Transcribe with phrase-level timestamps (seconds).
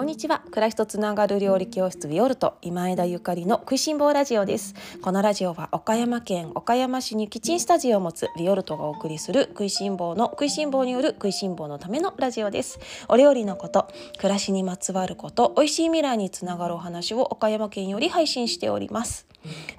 [0.00, 0.38] こんにちは。
[0.50, 4.74] 暮らしとつながる料理教室ビオルト今枝ゆかりの食いしん坊ラジオです。
[5.02, 12.78] このラジオは岡山県岡山市にキッチンスタジオを持つビオルトがお送りする食いしん坊の食いしん坊による食いしん坊のためのラジオです。
[13.08, 19.26] お料理のこと暮らしにまつわること美味しい未来につながるお話を岡山県より配信しております。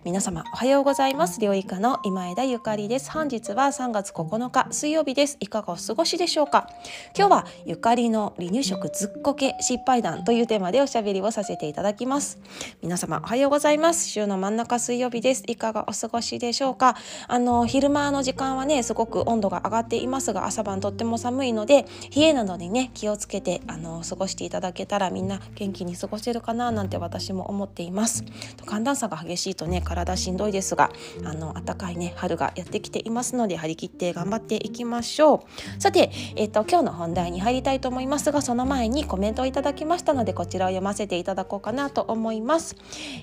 [0.04, 1.39] 皆様おはようございます。
[1.39, 3.11] 料理家の今枝ゆかりです。
[3.11, 5.38] 本日は3月9日水曜日です。
[5.39, 6.69] いかがお過ごしでしょうか？
[7.18, 12.39] 今日はゆかりの離乳食ずっこけ失敗談というテーマでおしゃべりをさせていただきます。
[12.82, 14.07] 皆様おはようございます。
[14.07, 15.43] 週の真ん中水曜日です。
[15.47, 16.96] いかがお過ごしでしょうか？
[17.28, 28.23] あの昼間の時間はねすごく温度が上がっていますが朝晩とっても寒いので冷えなどにね気をつけてあの過ごしていただけたらみんな元気に過ごせるかななんて私も思っています。
[28.65, 30.92] 寒暖差が激しいとね体しんどいですが
[31.23, 35.45] あの暖かいね春がやってきていますので張り切って頑張っていきましょ
[35.78, 35.81] う。
[35.81, 42.76] さてえっ、と今日の本題に入りたいと思いますがその前にコメントをいただきましたのでこちらを読ませていただこうかなと思います。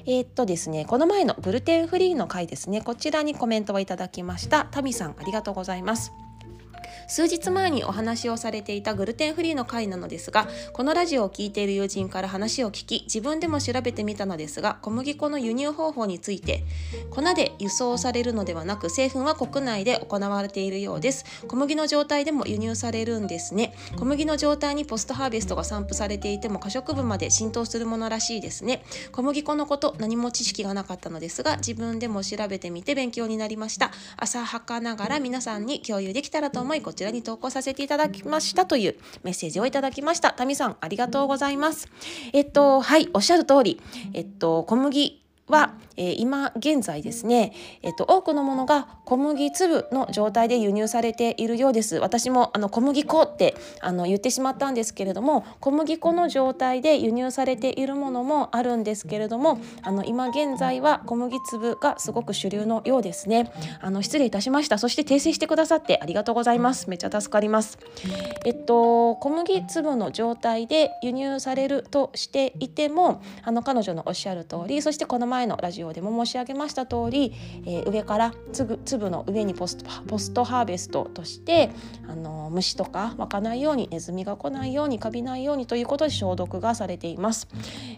[0.06, 2.80] えっ、とですねこの前のグルテンフリーの回ですね。
[2.80, 4.66] こちらにコメントをいただきました。
[4.70, 6.12] タミさんありがとうございます。
[7.06, 16.64] 数日前にお話をされていたグルテンフリーの回なのですがこのラジオを聴いている友人から話を聞き自分でも調べてみたのですが小麦粉の輸入方法について
[17.10, 21.24] 粉で輸送されるのではなく製粉は国内で行われているようです。
[21.46, 23.74] 小麦の状態でも輸入されるんですね。
[23.96, 28.84] 小麦の状態にポストハーベストが散布されていても可食部まで浸透するものらしいですね。
[29.12, 33.90] 小麦粉のこと何も知識がなかったのですが自分でも調べてみて勉強になりました。
[34.16, 40.32] 浅はかながら皆さんに共有できたらと思いこちらに投稿させていただきましたというメッセージをいただきました。
[40.32, 41.88] タミさん、ありがとうございます。
[42.34, 43.80] えっと、はい、おっしゃる通り、
[44.12, 51.96] えっと、小麦は、えー、今現在ですね、えっと、多くのものが小麦粒の状態で輸入されているようです。
[51.96, 63.50] 私もあの小麦粉ってあの言ってしまったんですけれども小麦粉の状態で輸入されているものもあるんですけれどもあの今現在は小麦粒がすごく主流のようですね。
[63.80, 64.78] あの失礼いたしました。
[64.78, 66.88] そして訂正してくださってありがとうございます。
[66.90, 67.78] めっちゃ助かります。
[68.44, 77.32] えっと小麦粒の状態で輸入されるとしていてもあの彼女のおっしゃる通りそしてこの前前のラジオでも申し上げました通り、
[77.64, 81.70] えー、上から粒の上にポストポストハーベストとして
[82.08, 87.46] あの虫とか湧かないようにネズミが来ないようにカビないようにということで消毒がされています。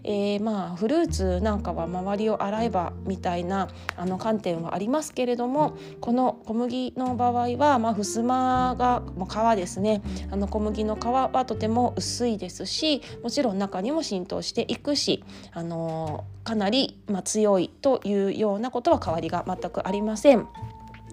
[0.05, 20.49] えー、まあフルーツなんかは周りを洗えばみたいなあの観点はありますけれどもこの小麦の場合は、まあ、襖がもう皮ですねあの小麦の皮はとても薄いですしもちろん中にも浸透していくしあのかなり、ま、強いというようなことは変わりが全くありません。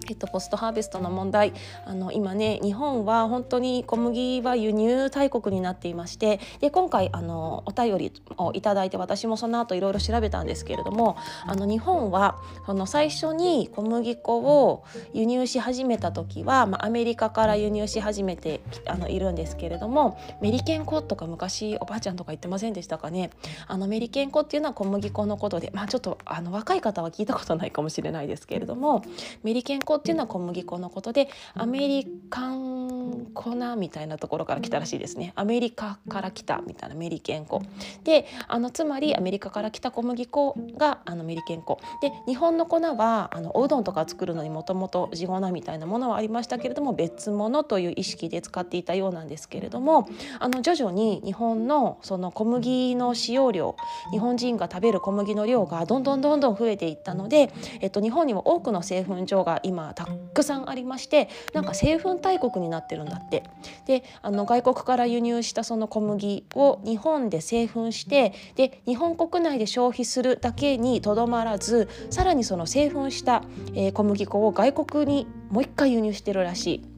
[0.08, 1.52] えっと、ポストハーベストの問題。
[1.84, 23.30] あの今ね日本は本当に小麦は輸入大国になっていましてで今回あのお便りをいただいて私もその後いろいろ調べたんですけれどもあの日本はその最初に小麦粉を輸入し始めた時は、まあ、アメリカから輸入し始めてあのいるんですけれどもメリケン粉とか昔おばあちゃんとか言ってませんでしたかね。
[23.66, 29.02] あのメリケン粉っていうのは小麦粉のことで、まあ、ちょっとあの若い方は聞いたことないかもしれないですけれども
[29.42, 32.98] メリケン粉っていうのは小麦粉のことでアメリカン
[33.34, 35.32] 粉みたいなところから来たらしいですね。
[35.36, 37.62] アメリカから来たみたいなメリケン粉。
[38.04, 41.78] であのつまりアメリカから来た小麦粉があのメリケン粉。
[42.00, 53.76] で日本の粉はあのおうどんとか作るのにもともと地粉みたいなものはありましたけれども別物という意識で使っていたようなんですけれどもあの徐々に日本のその小麦の使用量
[54.10, 63.44] 日本人が食べる小麦の量がどんどんどんどん増えていったので、えっと、日本にも多くの製粉所が今たくさんありましてなんか製粉大国になってるんだって
[63.86, 73.42] であの外国から輸入したその小麦を日本で製粉してで日本国内で消費するだけにとどまらずさらにその製粉した、
[73.74, 76.97] え、小麦粉を外国にもう一回輸入してるらしい。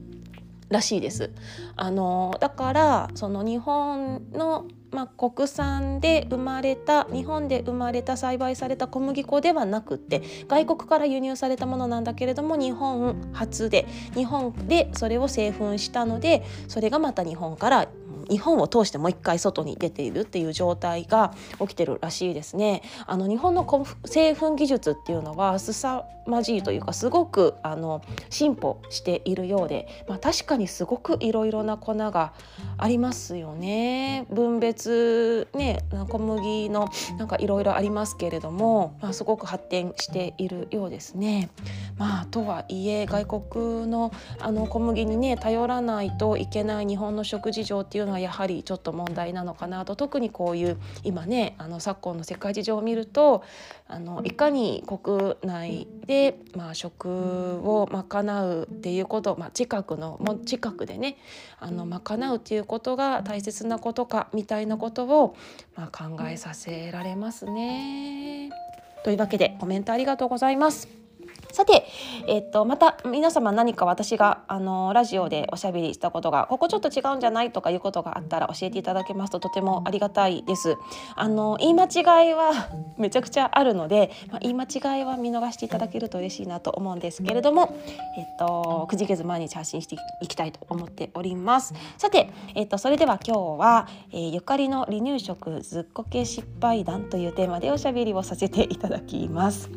[0.71, 1.31] らしいです。
[1.77, 17.89] あのだからその日本のまあ、国産で生まれた日本で生まれた栽培された小麦粉ではなくって外国から輸入されたものなんだけれども日本初で日本でそれを製粉したのでそれがまた日本から
[18.29, 22.83] 日本を通してもう一回外に出ているっていう状態が起きてるらしいですね。
[23.07, 23.67] あの日本の
[24.05, 32.33] 製粉技術っていうのは凄まじいというかすごくあの進歩しているようで、まあ、確かにすごくいろいろな粉が
[32.79, 34.27] ありますよね。
[34.31, 41.51] 分別ね小麦のなんかいろいろありますけれども、まあ、すごく発展しているようですね。
[41.99, 53.43] まあ、とはいえ外国のあの小麦にね頼らないといけない日本の食事上っていういうのは、やはりちょっと問題なのかなと特にこういう今ねあの昨今の世界事情を見ると
[53.87, 61.17] あのいかに国内で、まあ、食を賄うっていうこと、まあ、近くの近くでね
[61.59, 65.37] あの賄うっていうことが大切なことかみたいなことを、
[65.77, 68.51] まあ、考えさせられますね。
[69.03, 71.00] というわけでコメントありがとうございます。
[71.53, 71.87] さて、
[72.27, 80.77] えっと、また皆様何か私があのラジオでおしゃべりしたことがここちょっと違うんじゃないとかいうことがあったら教えていただけますととてもありがたいです。
[81.17, 82.53] あの言い間違いは
[82.97, 87.77] めちゃくちゃあるので、まあ、言い間違いは見逃していただけると嬉しいなと思うんですけれども、
[88.17, 91.75] えっと、くじけず毎日発信していきたいと思っております。
[91.99, 99.71] さて、えっと、それでは今日は、えー、ゆかりの離乳食ずっこけ失敗談というテーマでおしゃべりをさせていただきます。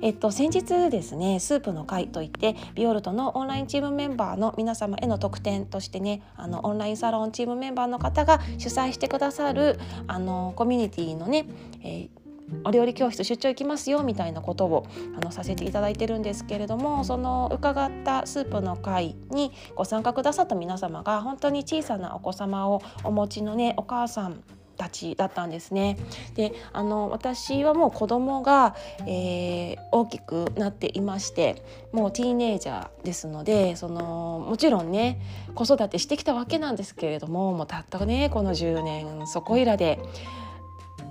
[0.00, 11.46] えっと、先日ですねねスープの会といってビオルトのオンラインチームメンバーの皆様への特典としてねあのオンラインサロンチームメンバーの方が主催してくださるあのコミュニティのね、
[11.82, 12.28] えー
[12.64, 14.86] お料理教室出張行きますよみたいなことを
[15.16, 24.42] あのさせていただいてるんですけれどもその伺ったスープの会にご参加くださった皆様が本当に小さなお子様をお持ちのねお母さん
[24.78, 25.98] たちだったんですね。
[26.34, 28.74] であの私はもう子供が、
[29.06, 35.20] えー、大きくなっていましてもうティーネイジャーですのでそのもちろんね
[35.54, 39.98] 子育てしてきたわけなんですけれどももうたったねこの10年そこいらで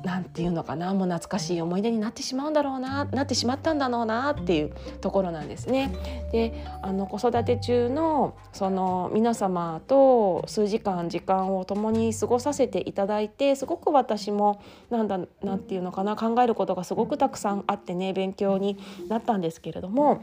[0.03, 5.91] 何て言うのかなもう懐かしい思い出になってしまうんだろうななってしまったんだろうなっていうところなんですね。
[6.31, 18.77] であの子育て中のその皆様と数時間時間を共に過ごさせていただいてすごく私もなんだなんていうのかな考えることがすごくたくさんあってね勉強に
[19.09, 20.21] なったんですけれども。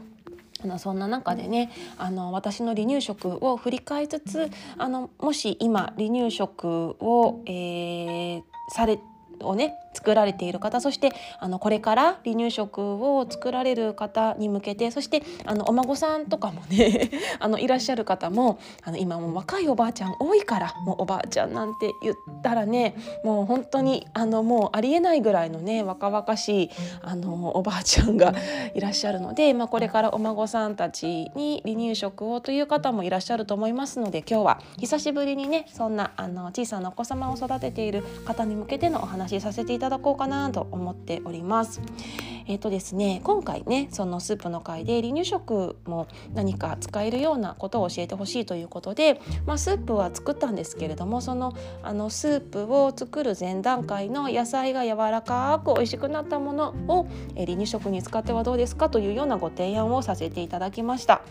[0.63, 8.99] あのそんな中でねあの私の離乳食を振り返りつつあのもし今離乳食を、えー、され
[9.41, 12.81] をね作られている方そしてあのこれから離乳食
[13.17, 17.09] を作られる方に向けてそしてあのお孫さんとかもね
[17.39, 26.69] あのいらっしゃる方もあの今もう若いおばあちゃん多いからもうおばあちゃんなんて言ったらねもう本当にあのもうありえないぐらいのね若々しい
[27.01, 28.33] あのおばあちゃんが
[28.73, 41.79] いらっしゃるので、まあ、これからお孫さんたちに離乳食をという方もいらっしゃると思いますので今日は久しぶりにねそんなあの小さなお子様を育てている方に向けてのお話しさせていたたただこうかなと思っております。
[42.47, 51.53] えーとですね、今回ねそのスープの回で離乳食も何か使えるようなことを教えてほしいということで、まあ、スープは作ったんですけれどもその
[51.83, 61.21] あのスープを作る前段階の野菜が柔らかく美味しくなったものを、え、離乳食に使ってはどうですかというようなご提案をさせていただきました。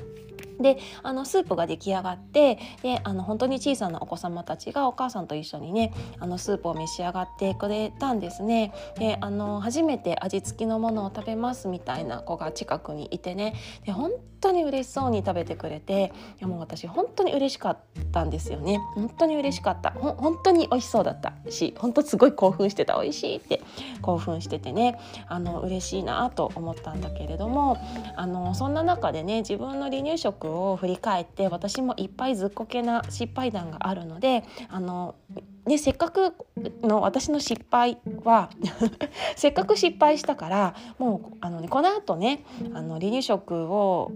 [0.60, 8.72] であのスープが出来上がってであの本当に小さなお子様たちがお母さんと一緒にねあのスープを召し上がってくれたんですね。
[8.98, 13.54] であの初めて味付きのものを食べますみたいな子が近くにいてね
[13.84, 14.10] で本
[14.44, 17.78] 当に嬉しそうに食べてくれていやもう私本当に嬉しかっ
[18.12, 18.78] たんですよね。
[18.94, 19.90] 本当に嬉しかった。
[19.90, 23.00] ほ本当に美味しそうだったし本当すごい興奮してた。
[23.00, 23.62] 美味しいって
[24.02, 24.98] 興奮しててね。
[25.28, 27.78] あの嬉しいなと思ったんだけれども
[28.16, 35.14] あのそんな中でね自分の離乳食を振り返って私もいっぱいずっこけな失敗談があるのであの
[35.66, 36.34] ね、せっかく
[36.82, 38.50] の私の失敗は
[39.34, 44.12] せっかく失敗したからもうあの、ね、このあとねあの離乳食を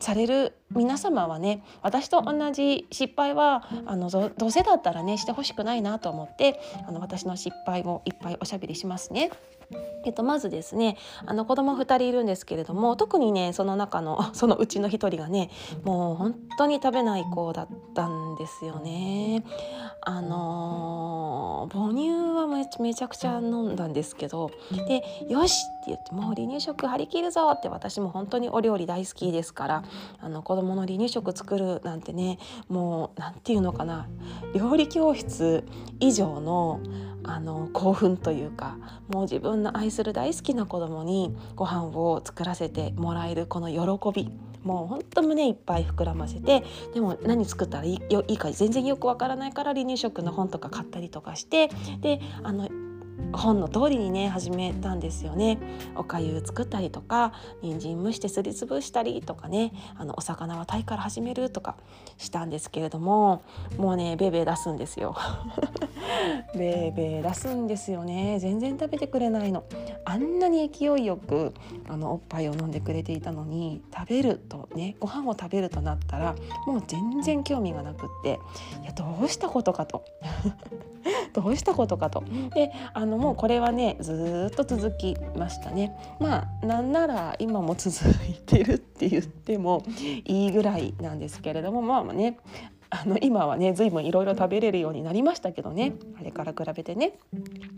[0.00, 9.30] される皆様はね私と同じ失敗はあのどうせだったらねしてほしくないなと思ってあの私の失敗をいっぱいおしゃべりしますね。
[10.04, 10.96] えっと、まずですね
[11.26, 15.50] あの子供2人いるんですけれども特にねその中の そのうちの1人がね
[15.84, 19.44] もう本当に食べない子だったんですよね。
[20.00, 24.50] あの母乳はめちゃくちゃ飲んだんですけど
[24.86, 29.82] で「よし!」って言って「もう離乳食張り切るぞ!」って私も本当にお料理大好きですから
[30.20, 34.06] あの子供の離乳食作るなんてねもう何て言うのかな
[34.54, 35.66] 料理教室
[36.00, 36.80] 以上の
[37.28, 38.76] あの興奮というか
[39.08, 44.30] もう自分の愛する大好きな子供にご飯を作らせてもらえるこの喜び
[44.62, 51.68] もうほんと胸いっぱい膨らませてでも何作ったらいいいいか全然よくわからないから離乳食の本とか買ったりとかして
[52.00, 52.68] であの
[53.32, 55.58] 本の通りにね始めたんですよね。
[55.94, 57.32] おかゆ作ったりとか
[57.62, 61.76] 人参蒸してすりつぶしたりとかねあのお魚はタイから始めるとか
[62.16, 63.42] したんですけれども
[63.76, 65.16] もうねベベ出すんですよ。
[66.54, 68.38] ベーベー出すんですよね。
[68.40, 69.64] 全然食べてくれないの。
[70.04, 71.52] あんなに勢いよく
[71.88, 76.34] あのおっぱいを飲んでくれていたのに食べるとねご飯を食べるとなったら
[76.66, 78.40] もう全然興味がなくって
[78.82, 80.04] いやどうしたことかと。
[81.32, 82.24] どうしたことかと。
[82.54, 87.96] であのもうこれはねずっと続きましたねまあなんなら今も続
[88.26, 89.84] いてるって言っても
[90.24, 92.38] いいぐらいなんですけれどもまあね
[92.90, 97.18] あの今はね随分いろいろ食べれるようになりましたけどねあれから比べてね。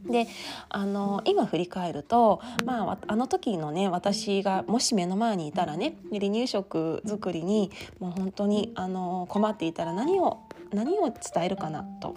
[0.08, 0.26] で
[0.68, 10.40] あの今振り返ると、まあ、あの時のね私がもし目の前にいたらね離乳食作りにもう本当にあの困っていたら何を
[10.72, 12.14] 何を伝えるかなと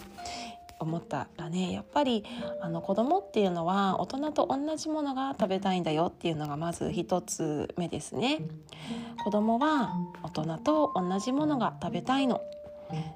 [0.80, 2.24] 思ったらねやっぱり
[2.60, 8.40] あの子供っていうのは大人と同じものが食べたいんだよっていうのがまず一つ目ですね。
[9.24, 12.40] 子供は大人と同じものが食べたいの。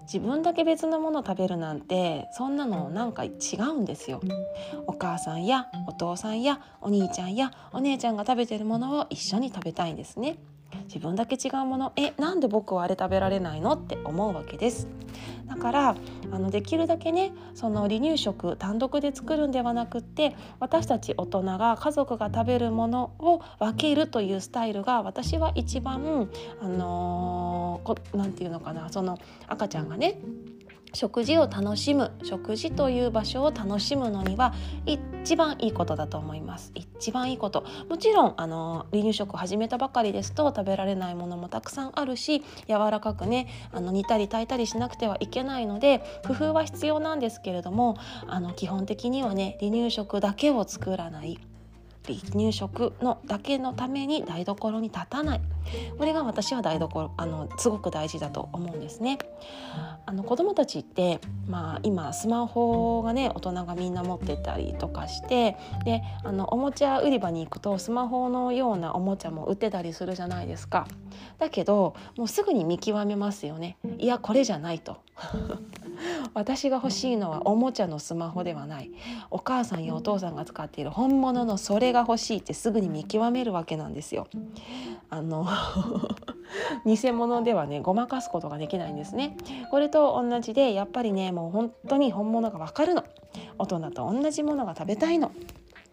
[0.02, 3.30] 自分だけ別のもの食べるなんてそんなのなんか違
[3.70, 4.20] うんですよ。
[4.86, 10.38] お母さんやお父さんやお兄ちゃんやお姉ちゃんが食べてるものを一緒に食べたいんですね。
[10.84, 11.92] 自分だけ違うもの？
[11.96, 13.72] えなんで僕はあれ食べられないの？
[13.72, 14.88] って思うわけです。
[15.46, 15.96] だから
[16.30, 26.28] あのできるだけねその離乳食単独で作るんではなくって私たち大人が家族が食べるものを分けるというスタイルが私は一番
[26.60, 30.18] あのー、て言うのかなその赤ちゃんがね
[30.92, 34.54] 食事を楽しむ食事という場所を楽しむのには
[34.86, 36.72] 一番いいことだと思います。
[36.74, 37.64] 一番いいこと。
[37.88, 51.38] もちろんあの離乳食を始めたばかりですと食べられないものもたくさんあるし柔らかくねあの煮たり炊いたりしなくてはいけないので工夫は必要なんですけれどもあの基本的にはね離乳食だけを作らない。
[52.06, 55.40] 離乳食のだけのために台所に立たない
[55.98, 59.18] これが私は台所あのすごく大事だと思うんですね。
[60.06, 70.86] あの子どもたちって、まあ、今スマホがね大人がみんな持ってたりとかしてであのおもちゃ売り場に行くとスマホのようなおもちゃも売ってたりするじゃないですか。
[71.38, 73.76] だけどもうすぐに見極めますよね。
[73.98, 74.96] いやこれじゃないと。
[76.34, 78.90] 私が欲しいのはおもちゃのスマホではない
[79.30, 84.26] お母さんやお父さんが使っている本物のそれが欲しいってすぐに見極めるわけなんですよ。
[85.10, 85.46] あの
[86.84, 89.36] 偽物ではねごまかすことができないんですね。
[89.70, 93.04] これと同じでやっぱりねもう本当に本物がわかるの
[93.58, 95.32] 大人と同じものが食べたいの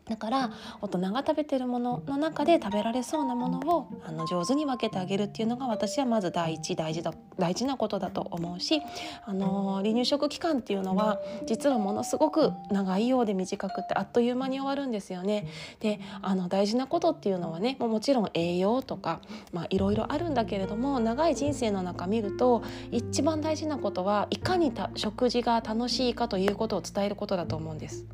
[0.07, 8.81] だから大人が食べてるものの中で食べられそうなものをあの上手に分けてあげるっていうのが私はまず第一大事だ大事なことだと思うし、
[9.25, 15.47] あの離乳食期間っていうのは実はものすごく長いようで短くてあっという間に終わるんですよね。
[15.79, 19.21] であの大事なことっていうのはねもちろん栄養とか
[19.69, 28.05] いろいろあるんだけれども長い人生の中見ると一番大事なことはいかに食事が楽しいかということを伝えることだと思うんです。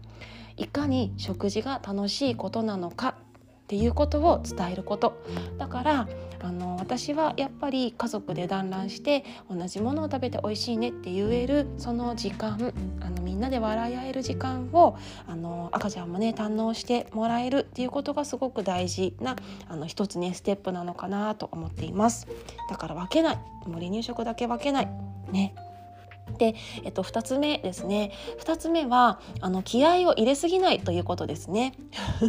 [0.61, 5.17] いかに食事が楽しいことなのかっていうことを伝えること。
[5.57, 6.07] だから
[6.43, 19.35] あの私はやっぱり家族で団らんして同じものを食べて美味しいねって言えるその時間あのみんなで笑い合える時間をあの赤ちゃんもね堪能してもらえるっていうことがすごく大事な
[19.67, 22.27] あの一つねステップなのかなと思っています。
[22.69, 23.35] だから分けない。
[23.65, 24.89] もう離乳食だけ分けない。
[25.31, 25.55] ね。
[26.37, 31.73] で、えっと、2つ目ですね2つ目はあの気合を入れすぎないということですね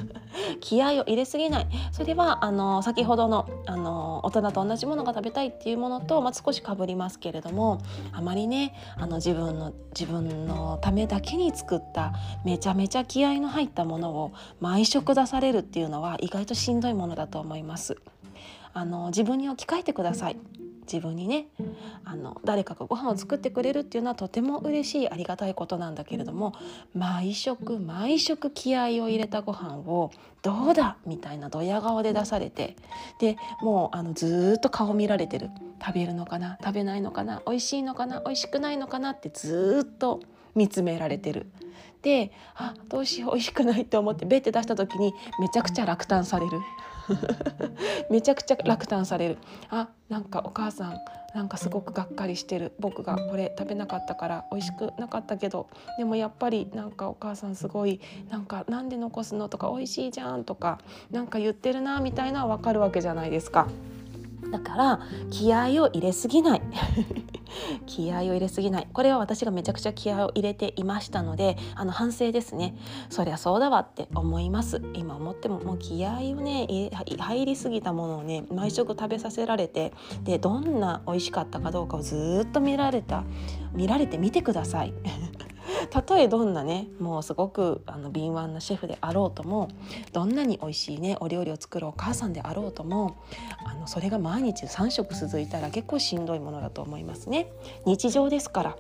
[0.61, 7.79] 気合を入れすぎないそれはあの先ほどのあの大人と同じものが食べたいっていうものと、まあ、少しかぶりますけれども
[8.13, 12.13] あまりねあの自分の自分のためだけに作った
[12.45, 17.97] めちゃめちゃ気合の入ったものを毎食出されるっていうのは意外としんどいものだと思います。
[18.75, 20.37] あの自分に置き換えてください。
[20.83, 21.47] 自分にね
[22.05, 26.55] あの誰かがご飯を作ってくれるっていうのはとても嬉しいありがたいことなんだけれども
[26.95, 30.11] 毎食毎食気合を入れたご飯を
[30.43, 30.97] どうだ？
[31.07, 32.77] みたいなドヤ顔で出されて
[33.21, 35.51] でもうあのずっと顔見られてる。
[35.85, 36.59] 食べるのかな？
[36.63, 37.43] 食べないのかな？
[37.45, 38.21] 美味しいのかな？
[38.21, 39.11] 美味しくないのかな？
[39.13, 40.21] ってずっと
[40.55, 41.47] 見つめられてる。
[42.03, 43.31] であどうしよう？
[43.33, 46.59] 美味しくないって思ってベッて出した時にめちゃくちゃ落胆される。
[48.11, 49.39] めちゃくちゃ落胆される
[49.71, 50.99] あなんかお母さん
[51.35, 60.79] なんかすごくがっかりしてる僕がこれ食べなかったから美味しくなかったけどでもやっぱりなんかお母さんすごいなんかなんで残すのとか美味しいじゃんとか
[61.11, 63.67] なんか言ってるなみたいなわかるわけじゃないですか。
[64.51, 66.63] だから気合を入れすぎない。
[67.87, 68.89] 気合を入れすぎない。
[68.93, 72.75] これは私がめちゃくちゃ気合を入れていましたのであの反省ですね。
[73.11, 74.83] そりゃそうだわって思います。
[74.95, 79.93] 今思ってももう気合をね入りすぎたものをね毎食食べさせられて
[80.25, 83.25] でどんな美味しかったかどうかをずっと見られた
[83.73, 84.95] 見られてみてください。
[85.91, 89.69] たとえどんなねもうすごくあの敏腕なシェフであろうとも
[90.13, 93.23] どんなに美味しいねお料理を作るお母さんであろうとも
[93.65, 97.49] あのそれが毎日3食続いたら結構しんどいものだと思いますね。
[97.87, 98.77] 日常ですから。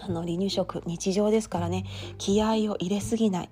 [0.00, 1.84] あの離乳食日常ですからね。
[2.18, 3.48] 気合を入れすぎない。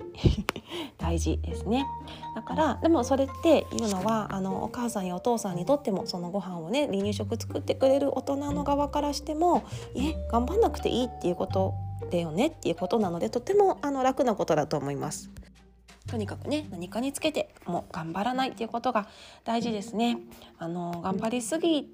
[0.99, 1.87] 大事ですね。
[2.35, 9.63] だからでもそれっていうのはあのお母さんやお父さんにとってもそのご飯をね離乳食作ってくれる大人の側からしても
[9.95, 11.75] え頑張んなくていいっていうこと
[12.11, 15.31] だよねっていうことなのでとてもあの楽なことだと思います。
[16.09, 19.09] とにかくね何かにつけてもう頑張らないっていうことが
[19.45, 20.19] 大事ですね。
[20.59, 21.89] あの頑張りすぎ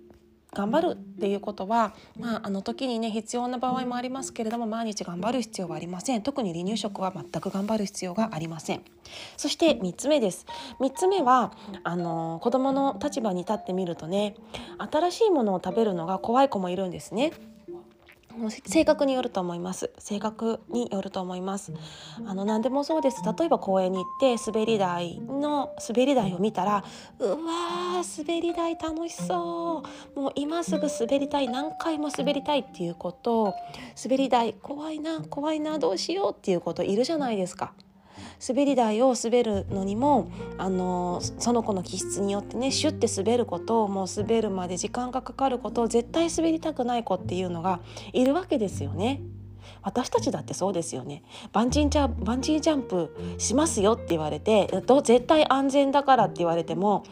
[0.54, 8.82] 頑張るっていうことは、まあ、あの時にね必要な場合もありますけれども毎日頑張る必要はありません特に離乳食は全く頑張る必要がありません
[9.36, 10.46] そして3つ目です
[10.80, 11.52] 3つ目は
[11.84, 14.36] あの子どもの立場に立ってみるとね
[14.78, 17.32] 新しいものを食べるのが怖い子もいるんですね
[18.64, 19.90] 性格によると思います。
[19.98, 21.72] 性格によると思います。
[22.26, 23.22] あの何でもそうです。
[23.38, 26.84] 例えば公園に行って滑り台の滑り台を見たら
[27.18, 29.82] うわー滑り台楽しそ
[30.16, 30.20] う。
[30.20, 33.54] もう今すぐ滑りたい何回も滑りたいっていうこと。
[34.02, 37.72] 滑り台怖いな怖いなどうしようっていうこといるじゃないですか。
[38.46, 47.80] 滑り台を滑るのにもあのその子の気質によってねシュッて滑ることをもう滑るまで時間がかかることを絶対滑りたくない子っていうのが
[48.12, 49.20] いるわけですよね。
[49.82, 51.22] 私たちだってそうですよね。
[51.52, 54.68] バンジージャバンジージャンプしますよって言われて
[55.04, 57.04] 絶対安全だからって言われても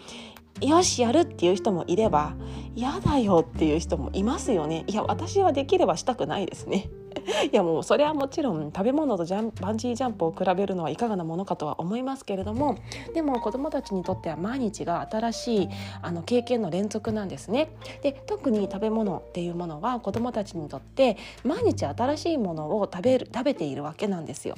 [0.61, 2.35] よしやるっていう人もいれば
[2.75, 4.85] 嫌だよっていう人もいますよね。
[4.87, 6.89] いや私はできればしたくないですね。
[7.51, 12.77] いやもうそれはもちろん食べ物とジャンバンジージャンプを比べるのはいかがなものかとは思いますけれども
[13.15, 15.69] でも子どもたちにとっては毎日が新しい
[16.03, 17.69] あの経験の連続なんですね。
[18.03, 24.55] で特に食べ物っていうものは子どもたちにとって毎日新しいものを食べる食べているわけなんですよ。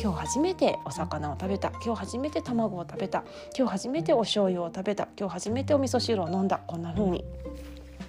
[0.00, 1.70] 今日初めてお魚を食べた。
[1.84, 3.24] 今日初めて卵を食べた。
[3.56, 5.08] 今日初めてお醤油を食べた。
[5.18, 6.60] 今日初めてお味噌汁を飲んだ。
[6.66, 7.24] こんな風に。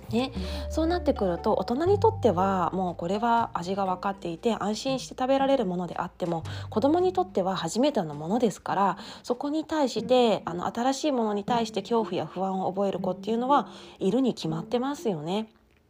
[0.09, 0.31] ね、
[0.69, 15.50] そうなってくると大人にとってはもうこれは味が分かっていて安心して食べられるものであっても子供にとっては初めてのものですからそこに対してあの新しいものに対して恐怖や不安を覚える子っていうのはいるに決まってますよね。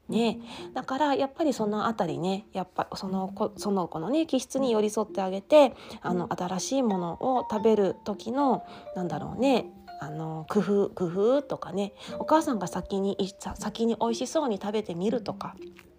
[0.10, 0.40] ね、
[0.74, 9.66] だからやっぱりその辺りねやっぱその子その子のね気質に寄り添ってあげてあの新しいものを食べる時のなんだろうね
[10.00, 13.18] あの工夫工夫とかねお母さんが先に
[13.56, 15.56] 先に美味しそうに食べてみるとか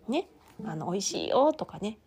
[0.09, 0.29] ね。
[0.65, 1.99] あの美味しいよとかね。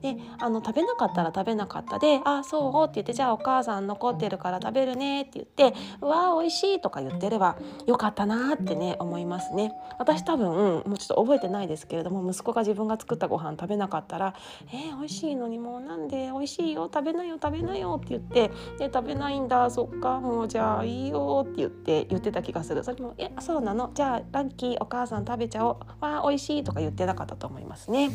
[0.00, 9.72] であの食べなかったら食べなかったで「あそう」って言って「じゃあお母さん残ってるから食べるね」って言って「うわー美味しい」とか言ってればよかったなってね思いますね。
[9.98, 14.34] 私多分もうちょっと覚えてないですけれども息子が自分が作ったご飯食べなかったら
[14.72, 22.84] 「えー、美味しいのにもうなんで美味しいよ食べなよ食べなよ」って言って「で食べないんだそっかもうじゃあいいよ」って言って言ってた気がする。
[22.84, 23.90] それも「えそうなの？
[23.94, 25.76] じゃあラッキーお母さん食べちゃおう。
[26.00, 27.97] わー美味しい」とか言ってなかったと思いますね。
[27.98, 28.10] ね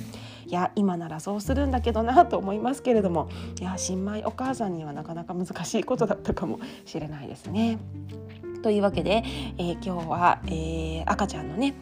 [0.46, 7.80] いや今ならそうするんだけどなと思いますけれどもいや新米お母さんにはなかなか難しいことだったかもしれないですね。
[8.62, 9.24] というわけで、
[9.58, 11.76] えー、今日は、えー、赤ちゃんのね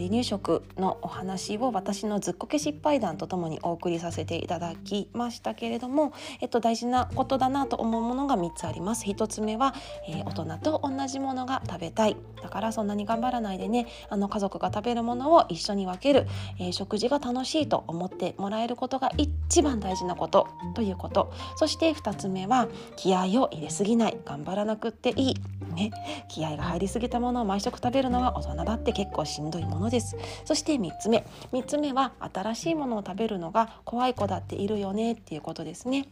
[0.00, 9.04] 離乳食のお話を私のずっこけ失敗談とともにお送りさせていただきましたけれども、えっと、大事なことだなと思うものが3つあります。
[9.04, 9.74] 1つ目は、
[10.08, 12.16] えー、大人と同じものが食べたい。
[12.42, 16.26] だからそんなに頑張らないでねあの家族が食べるものを一緒に分ける、
[16.58, 21.30] えー、食事が楽しいと思ってもらえることが一番大事なことということ。
[21.56, 24.16] そして2つ目は気合を入れすぎない。
[24.24, 25.34] 頑張らなくっていい、
[25.74, 25.90] ね、
[26.28, 30.16] 気合が入りすぎたものを毎食食べるのは大人だって結構しんどいものです。
[30.44, 31.26] そして3つ目。
[31.52, 36.08] 3つ目は新しいものを食べるのが怖い子だっているよねっていうことですね。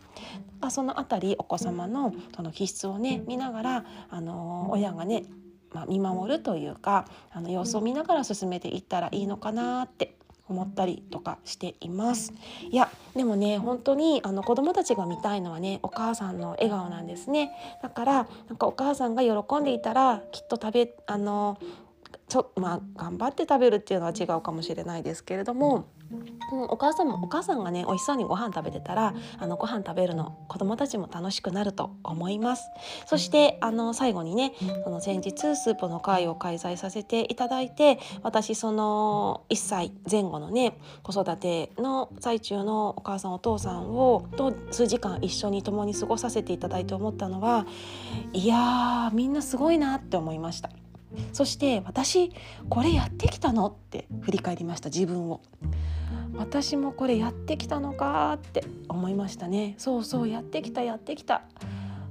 [0.71, 5.25] そのあたりお子様のその気質をね見ながらあの親がね
[5.73, 10.17] まあ、見守るというかあの様子を見ながら進めていったらいいのかなって
[10.49, 12.33] 思ったりとかしています。
[12.71, 17.53] いやでもね本当にあの子供たちが見たいのはねお母さんの笑顔なんですね。
[17.83, 18.15] だから
[18.49, 21.59] なんかお母さんが喜んでいたらきっと食べあの
[22.29, 25.87] ちょまあ頑張って食べるっていうのは違うかもしれないですけれども。
[26.51, 32.65] うん、お母さんもお母さんがね美味しそうにご飯食べてたらあのご飯食べるの子供たちも楽しくなると思います
[33.07, 47.67] そしてあの最後にねその先日スープの会を開催させていただいて私その1歳前後のね子育ての最中のお母さんお父さんをと数時間一緒に共に過ごさせていただいて思ったのは
[48.33, 50.71] いやーみんなすごいなって思いました。
[51.33, 52.33] そして私
[52.69, 55.41] これやってきたのって振り返りました自分を。
[56.37, 59.75] 私もこれやってきたのかって思いましたね。
[59.79, 61.43] そうそうやってきたやってきた。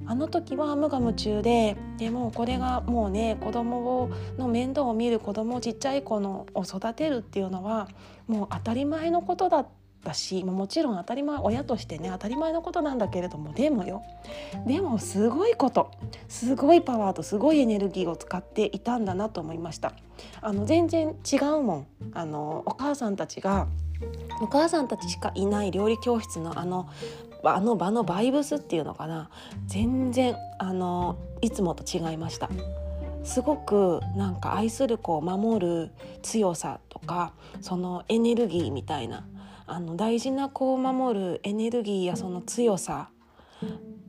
[0.06, 7.88] あの時は無我夢中ででもこれがもうね子供の面倒を見る子供ちっちゃい子のを育てるっていうのは
[8.26, 9.66] もう当たり前のことだっ
[10.02, 14.02] たしもちろん当たり前親としてね当たり前のことなんだけれどもでもよ
[14.66, 15.90] でもすごいこと
[16.28, 19.92] すごいパワーとすごいエネルギーを使っていたんだなと思いました。
[20.40, 21.86] あの全然違うもん。
[22.12, 23.66] あのお母さんたちが
[24.40, 26.88] お母さんたちしかいない料理教室のあの
[27.44, 29.30] あの場のバイブスっていうのかな。
[29.66, 32.48] 全然あのいつもと違いました。
[33.24, 35.90] すごくなんか愛する子を守る
[36.22, 39.26] 強さとかそのエネルギーみたいな
[39.68, 43.10] あの大事な子を守るエネルギーやその強さ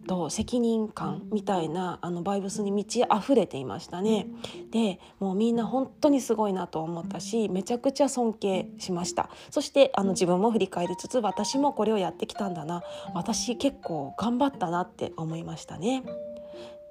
[0.08, 4.28] と責任感みたいなあのバイブスに満ち溢れていましたね。
[4.72, 12.82] でもうみんな本当にすごいなと思ったしめちゃくちゃ尊敬しましたそしてあの自分も振り返りつつ私もこれをやってきたんだな
[13.14, 16.04] 私結構頑張ったなって思いましたね。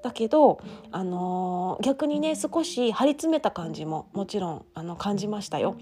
[0.02, 0.61] だけど、
[0.92, 5.76] あのー、逆にね少し張り詰めた感じももちろんあの感じましたよ。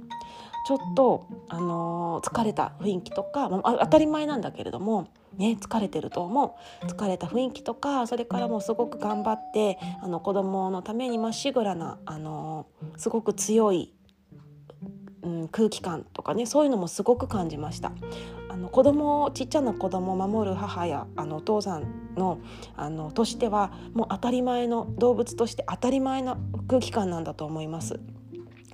[0.66, 13.94] ちょっと、あのー、疲れた雰囲気とか、まあ、当たり前なんだけれども、ね、疲れてると思う疲れた雰囲気とかそれからもうすごく頑張ってあの子供のためにまっしぐらな、あのー、すごく強い、
[15.22, 17.92] うん、空気感とかねそういうのもすごく感じました。
[18.48, 22.40] あの子供ちっちゃな子供を守る母やあのお父さんの
[22.74, 28.00] あのとしてはもう当たり前の動物として当たり前の空気感なんだと思います。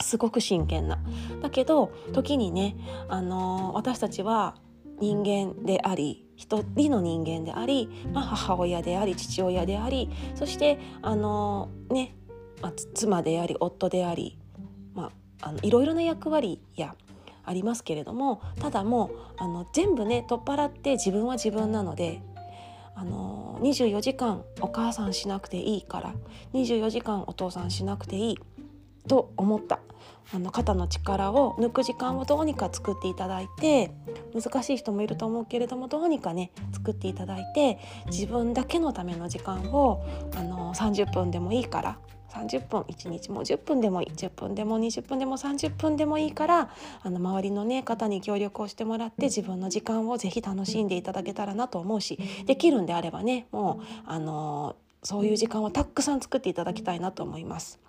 [0.02, 0.98] すごく真剣な。
[1.40, 2.76] だけど時にね、
[3.08, 4.56] あの私たちは
[5.00, 12.16] 人間であり一人の人間であり、まあ、母親であり父親でありそしてあのね、
[12.60, 14.38] まあ、妻であり夫であり、
[14.94, 15.10] ま
[15.40, 16.94] あ、あのいろいろな役割や
[17.44, 22.22] ありますけれどもただもうあの全部ね取っ払って自分は自分なので
[22.94, 26.14] あの24時間お母さんしなくていいから
[26.54, 28.38] 24時間お父さんしなくていい
[29.08, 29.80] と思った
[30.34, 33.92] あの肩の力を抜く時間をどうにか作っていただいて
[34.34, 40.04] 難しい人もいると思うけれどもどうにかね作っていただいて自分だけのための時間を
[40.36, 41.98] あの30分でもいいから
[42.32, 46.70] 30分1日も10分でもいい10分でも20分でも30分でもいいから
[47.02, 57.80] あの周りの、ね、方に協力をしてもらって自分の時間をぜひ楽しんでいただけたらなと思うしできるんであればねもうあのそういう時間をたくさん作っていただきたいなと思います。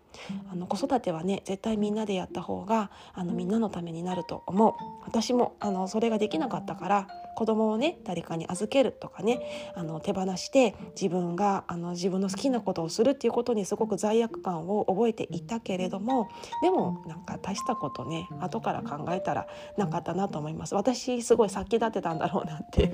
[0.52, 4.73] あの子育てはね絶対みんなでやった方があのみんなのためになると思う。
[5.06, 16.30] 私もあのそれができなかったから子供をね誰かに預けるとかねあの手放して自分があの自分の好きなことをするっていうことにすごく罪悪感を覚えていたけれども
[16.62, 19.47] でもなんか大したことね後から考えたら
[19.78, 20.76] なかったなと思います。
[20.76, 22.93] 私すごい先立てたんだろうなって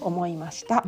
[0.00, 0.84] 思いました。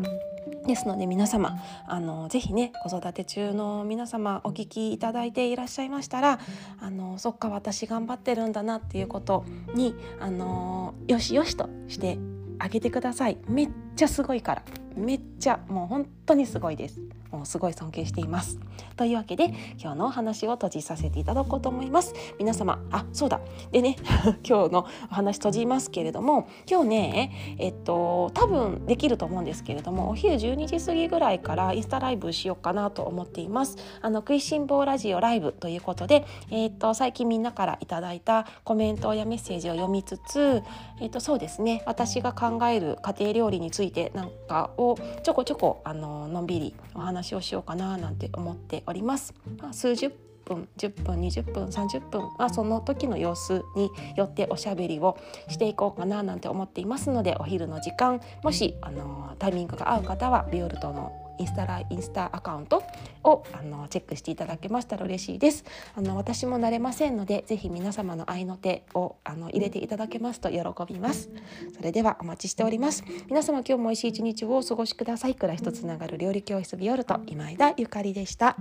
[0.66, 6.38] ですので皆様あのぜひね子育て中の皆様お聞きいただいていらっしゃいましたら
[6.80, 9.44] あのそっか私頑張ってるんだなっていうこと
[9.74, 12.18] にあのよしよしとして
[12.58, 13.38] あげてください。
[13.48, 14.62] めっちゃすごいから。
[14.94, 17.00] めっちゃもう本当にすごいです。
[17.30, 18.58] もうすごい尊敬しています。
[18.96, 22.14] というわけで今日のお話を閉じさせていただこうと思います。
[22.38, 23.40] 皆様あそうだ。
[23.72, 23.96] でね
[24.46, 33.76] 今日のお話閉じますけれども今日ねえっと多分できると思うんですけれどもお昼12時過ぎぐらいからインスタライブしようかなと思っています。
[34.02, 40.62] あの食いしん坊ラジオライブということでえっと最近みんなからいただいたコメントやメッセージを読みつつ
[41.00, 41.82] えっとそうですね。
[41.86, 49.34] 私が考える家庭料理についてなんかをちょこちょこあののんびりお話話をしようかななんて思っております。
[49.60, 50.10] まあ、数十
[50.44, 62.82] 分10分20分30分、まあ、その時の様子によっておしゃべりをしていこうかななんて思っていますのでお昼の時間もしあのタイミングが合う方はビオルトのインスタラインスタアカウント
[63.24, 65.64] をあのチェックしていただけましたら嬉しいです。
[65.96, 71.30] あの私も慣れませんのでぜひ皆様の愛の手をあの入れていただけますと喜びます。
[71.74, 73.04] それではお待ちしております。
[73.28, 75.34] 皆様今日も美味しい一日をお過ごしください。
[75.34, 78.56] 暮らしとつながる料理教室ビオルト今枝ゆかりでした。